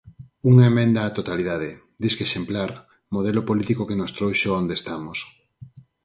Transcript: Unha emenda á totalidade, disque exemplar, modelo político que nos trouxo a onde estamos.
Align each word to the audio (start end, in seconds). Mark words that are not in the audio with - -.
Unha 0.49 0.65
emenda 0.71 1.07
á 1.07 1.09
totalidade, 1.19 1.69
disque 2.03 2.23
exemplar, 2.27 2.71
modelo 3.15 3.41
político 3.49 3.87
que 3.89 3.99
nos 3.99 4.13
trouxo 4.17 4.47
a 4.51 4.57
onde 4.61 4.73
estamos. 4.79 5.17